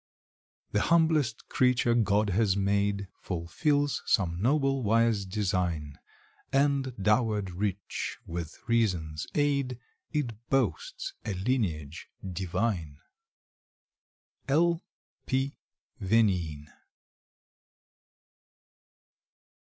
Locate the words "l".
14.47-14.81